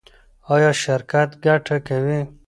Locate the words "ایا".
0.53-0.71